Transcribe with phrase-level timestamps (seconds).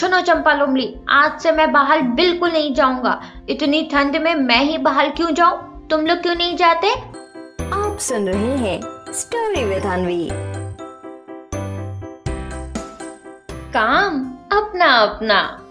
[0.00, 4.78] सुनो चंपा लोमड़ी आज से मैं बाहर बिल्कुल नहीं जाऊँगा। इतनी ठंड में मैं ही
[4.78, 5.88] बाहर क्यों जाऊँ?
[5.88, 6.90] तुम लोग क्यों नहीं जाते?
[7.72, 8.80] आप सुन रहे हैं
[9.12, 10.28] स्टोरी विद अनवी।
[13.72, 14.20] काम
[14.58, 15.62] अपना अपना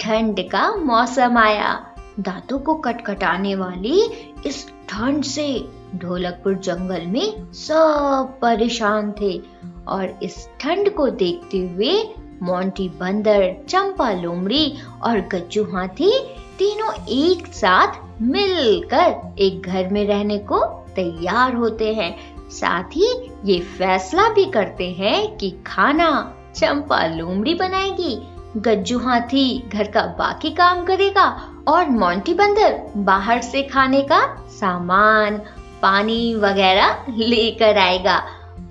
[0.00, 1.86] ठंड का मौसम आया।
[2.20, 4.02] दांतों को कटकटाने वाली
[4.46, 9.42] इस ठंड से ढोलकपुर जंगल में सब परेशान थे।
[9.88, 16.10] और इस ठंड को देखते हुए मोंटी बंदर, चंपा लोमड़ी और गज्जू हाथी
[16.58, 20.64] तीनों एक साथ मिलकर एक घर में रहने को
[20.96, 22.16] तैयार होते हैं।
[22.50, 23.08] साथ ही
[23.44, 26.10] ये फैसला भी करते हैं कि खाना
[26.56, 28.18] चंपा लोमड़ी बनाएगी,
[28.56, 31.26] गज्जू हाथी घर का बाकी काम करेगा
[31.68, 34.20] और मोंटी बंदर बाहर से खाने का
[34.50, 35.40] सामान,
[35.82, 38.22] पानी वगैरह लेकर आएगा।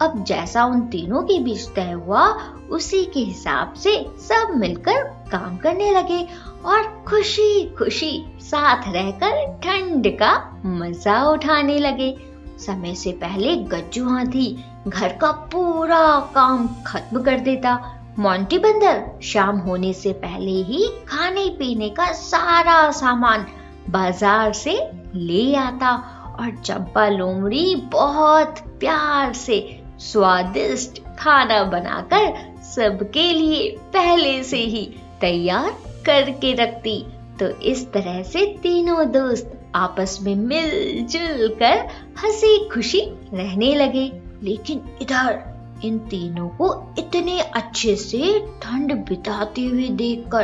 [0.02, 2.26] अब जैसा उन तीनों के बीच तय हुआ,
[2.70, 6.22] उसी के हिसाब से सब मिलकर काम करने लगे
[6.66, 10.34] और खुशी खुशी साथ रहकर ठंड का
[10.66, 12.16] मज़ा उठाने लगे।
[12.60, 17.74] समय से पहले गज्जू हाथी घर का पूरा काम खत्म कर देता।
[18.20, 23.46] मोंटी बंदर शाम होने से पहले ही खाने पीने का सारा सामान
[23.90, 24.74] बाज़ार से
[25.16, 25.96] ले आता
[26.40, 29.60] और चंपा लोमड़ी बहुत प्यार से
[30.02, 37.06] स्वादिष्ट खाना बनाकर सबके लिए पहले से ही तैयार करके रखती।
[37.40, 41.88] तो इस तरह से तीनों दोस्त आपस में मिलजुल कर
[42.24, 43.02] हँसी खुशी
[43.34, 44.12] रहने लगे।
[44.44, 45.42] लेकिन इधर
[45.84, 50.44] इन तीनों को इतने अच्छे से ठंड बिताते हुए देखकर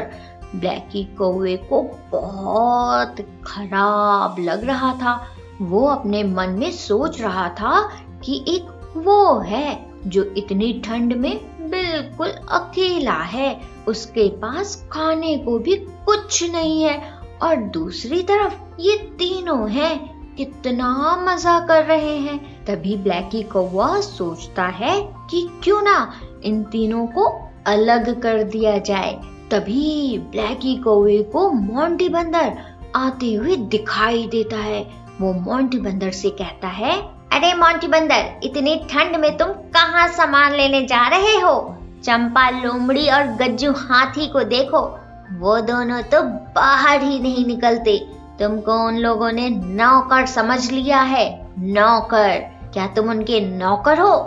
[0.55, 5.27] ब्लैकी कौवे को बहुत खराब लग रहा था।
[5.61, 7.89] वो अपने मन में सोच रहा था
[8.23, 15.59] कि एक वो है जो इतनी ठंड में बिल्कुल अकेला है। उसके पास खाने को
[15.59, 22.65] भी कुछ नहीं है और दूसरी तरफ़ ये तीनों हैं। कितना मज़ा कर रहे हैं।
[22.65, 26.11] तभी ब्लैकी कौवा सोचता है कि क्यों ना
[26.43, 29.19] इन तीनों को अलग कर दिया जाए।
[29.51, 32.57] तभी ब्लैकी कौवे को मोंटी बंदर
[32.95, 34.91] आते हुए दिखाई देता है।
[35.21, 40.53] वो मोंटी बंदर से कहता है अरे मोंटी बंदर, इतनी ठंड में तुम कहाँ सामान
[40.53, 41.77] लेने जा रहे हो?
[42.03, 44.99] चंपा लोमड़ी और गज्जू हाथी को देखो,
[45.39, 48.07] वो दोनों तो बाहर ही नहीं निकलते।
[48.39, 52.37] तुमको उन लोगों ने नौकर समझ लिया है। नौकर,
[52.73, 54.17] क्या तुम उनके नौकर हो?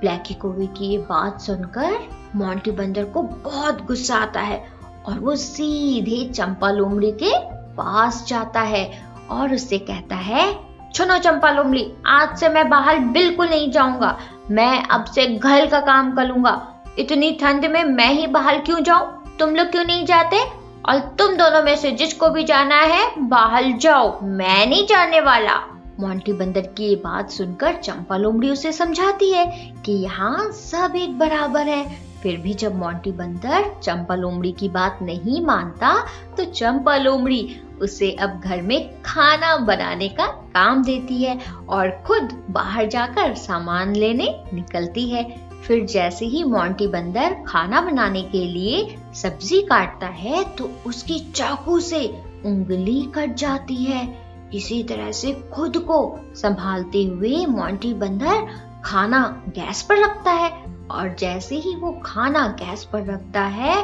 [0.00, 1.98] ब्लैकी कोवी की ये बात सुनकर
[2.36, 4.68] मोंटी बंदर को बहुत गुस्सा आता है
[5.06, 7.38] और वो सीधे चंपा लोमड़ी के
[7.74, 10.65] पास जाता है और उससे कहता है
[10.96, 14.18] सुनो चंपा लोमड़ी, आज से मैं बाहर बिल्कुल नहीं जाऊँगा।
[14.50, 19.36] मैं अब से घर का काम करूँगा। इतनी ठंड में मैं ही बाहर क्यों जाऊँ?
[19.38, 20.40] तुम लोग क्यों नहीं जाते?
[20.88, 25.56] और तुम दोनों में से जिसको भी जाना है, बाहर जाओ। मैं नहीं जाने वाला।
[26.00, 31.18] मोंटी बंदर की ये बात सुनकर चंपा लोमड़ी उसे समझाती है कि यहाँ सब एक
[31.18, 36.06] बराबर है। फिर भी जब मोंटी बंदर चंपा लोमड़ी की बात नहीं मानता
[36.36, 41.38] तो चंपा लोमड़ी उसे अब घर में खाना बनाने का काम देती है
[41.68, 45.24] और खुद बाहर जाकर सामान लेने निकलती है।
[45.62, 51.78] फिर जैसे ही मोंटी बंदर खाना बनाने के लिए सब्ज़ी काटता है तो उसकी चाकू
[51.80, 52.06] से
[52.46, 54.06] उंगली कट जाती है।
[54.54, 55.98] इसी तरह से खुद को
[56.36, 58.46] संभालते हुए मोंटी बंदर
[58.84, 60.50] खाना गैस पर रखता है
[60.90, 63.76] और जैसे ही वो खाना गैस पर रखता है,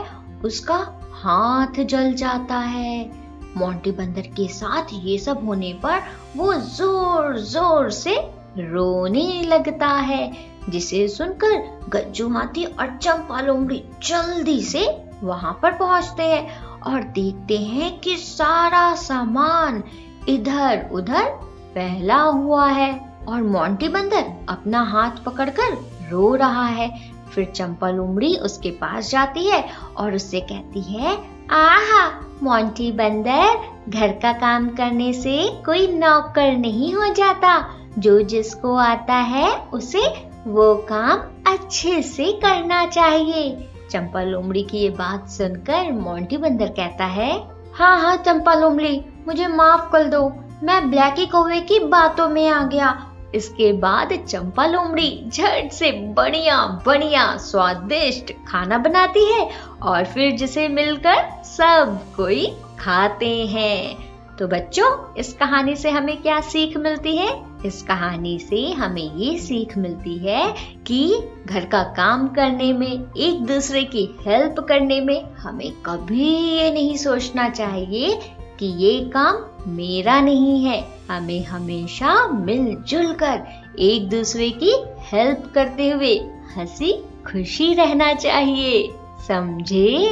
[0.45, 0.77] उसका
[1.15, 3.22] हाथ जल जाता है।
[3.57, 6.01] मोंटी बंदर के साथ ये सब होने पर
[6.37, 8.17] वो ज़ोर ज़ोर से
[8.59, 10.33] रोने लगता है,
[10.69, 11.57] जिसे सुनकर
[11.89, 14.87] गज्जू हाथी और चंपा लोमड़ी जल्दी से
[15.23, 19.83] वहाँ पर पहुँचते हैं और देखते हैं कि सारा सामान
[20.29, 21.31] इधर उधर
[21.75, 22.93] फैला हुआ है
[23.29, 25.77] और मोंटी बंदर अपना हाथ पकड़कर
[26.11, 26.91] रो रहा है।
[27.35, 29.65] फिर चंपा लोमड़ी उसके पास जाती है
[29.97, 31.17] और उससे कहती है
[31.53, 32.07] आहा
[32.43, 33.59] मोंटी बंदर,
[33.89, 40.07] घर का काम करने से कोई नौकर नहीं हो जाता। जो जिसको आता है, उसे
[40.47, 41.19] वो काम
[41.53, 48.01] अच्छे से करना चाहिए। चंपा लोमड़ी की ये बात सुनकर मोंटी बंदर कहता है हाँ
[48.01, 50.33] हाँ चंपा लोमड़ी, मुझे माफ़ कर दो।
[50.63, 56.83] मैं ब्लैकी कौवे की बातों में आ गया। इसके बाद चंपा लोमड़ी झट से बढ़िया
[56.87, 59.51] बढ़िया स्वादिष्ट खाना बनाती है
[59.83, 62.47] और फिर जिसे मिलकर सब कोई
[62.81, 67.43] खाते हैं। तो बच्चों, इस कहानी से हमें क्या सीख मिलती है?
[67.67, 70.55] इस कहानी से हमें ये सीख मिलती है
[70.87, 76.71] कि घर का काम करने में, एक दूसरे की हेल्प करने में हमें कभी ये
[76.71, 78.21] नहीं सोचना चाहिए
[78.63, 79.37] कि ये काम
[79.67, 83.43] मेरा नहीं है। हमें हमेशा मिलजुल कर
[83.79, 86.17] एक दूसरे की हेल्प करते हुए
[86.57, 86.93] हँसी
[87.33, 88.89] खुशी रहना चाहिए।
[89.29, 90.07] समझे?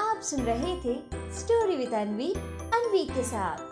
[0.00, 0.94] आप सुन रहे थे
[1.38, 2.32] स्टोरी विद अनवी
[2.74, 3.71] अनवी के साथ।